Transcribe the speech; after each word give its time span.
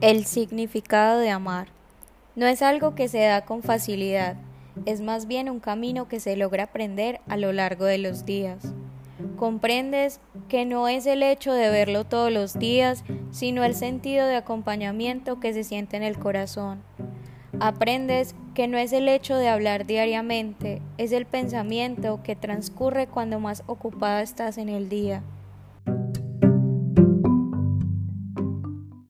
El 0.00 0.26
significado 0.26 1.18
de 1.18 1.30
amar 1.30 1.68
no 2.36 2.46
es 2.46 2.62
algo 2.62 2.94
que 2.94 3.08
se 3.08 3.20
da 3.20 3.44
con 3.44 3.62
facilidad, 3.62 4.36
es 4.86 5.00
más 5.00 5.26
bien 5.26 5.48
un 5.48 5.60
camino 5.60 6.08
que 6.08 6.20
se 6.20 6.36
logra 6.36 6.64
aprender 6.64 7.20
a 7.28 7.36
lo 7.36 7.52
largo 7.52 7.84
de 7.84 7.98
los 7.98 8.26
días. 8.26 8.74
Comprendes 9.36 10.20
que 10.48 10.66
no 10.66 10.88
es 10.88 11.06
el 11.06 11.22
hecho 11.22 11.52
de 11.52 11.70
verlo 11.70 12.04
todos 12.04 12.32
los 12.32 12.58
días, 12.58 13.04
sino 13.30 13.64
el 13.64 13.74
sentido 13.74 14.26
de 14.26 14.36
acompañamiento 14.36 15.38
que 15.40 15.54
se 15.54 15.64
siente 15.64 15.96
en 15.96 16.02
el 16.02 16.18
corazón. 16.18 16.82
Aprendes 17.60 18.34
que 18.52 18.66
no 18.66 18.78
es 18.78 18.92
el 18.92 19.08
hecho 19.08 19.36
de 19.36 19.48
hablar 19.48 19.86
diariamente, 19.86 20.82
es 20.98 21.12
el 21.12 21.24
pensamiento 21.24 22.20
que 22.22 22.36
transcurre 22.36 23.06
cuando 23.06 23.38
más 23.38 23.62
ocupada 23.66 24.22
estás 24.22 24.58
en 24.58 24.68
el 24.68 24.88
día. 24.88 25.22